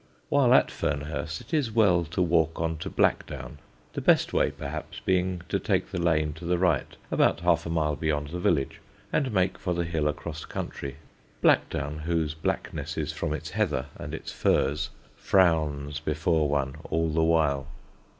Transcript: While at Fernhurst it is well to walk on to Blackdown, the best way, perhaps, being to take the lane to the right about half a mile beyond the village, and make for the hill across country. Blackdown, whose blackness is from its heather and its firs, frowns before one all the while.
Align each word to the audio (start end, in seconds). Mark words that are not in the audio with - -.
While 0.29 0.51
at 0.55 0.71
Fernhurst 0.71 1.41
it 1.41 1.53
is 1.53 1.71
well 1.71 2.05
to 2.05 2.23
walk 2.23 2.59
on 2.59 2.77
to 2.79 2.89
Blackdown, 2.89 3.59
the 3.93 4.01
best 4.01 4.33
way, 4.33 4.49
perhaps, 4.49 4.99
being 4.99 5.43
to 5.49 5.59
take 5.59 5.91
the 5.91 6.01
lane 6.01 6.33
to 6.33 6.45
the 6.45 6.57
right 6.57 6.87
about 7.11 7.41
half 7.41 7.67
a 7.67 7.69
mile 7.69 7.95
beyond 7.95 8.29
the 8.29 8.39
village, 8.39 8.81
and 9.13 9.31
make 9.31 9.59
for 9.59 9.75
the 9.75 9.83
hill 9.85 10.07
across 10.07 10.43
country. 10.43 10.95
Blackdown, 11.43 11.99
whose 11.99 12.33
blackness 12.33 12.97
is 12.97 13.13
from 13.13 13.31
its 13.31 13.51
heather 13.51 13.85
and 13.95 14.15
its 14.15 14.31
firs, 14.31 14.89
frowns 15.15 15.99
before 15.99 16.49
one 16.49 16.77
all 16.89 17.11
the 17.13 17.21
while. 17.21 17.67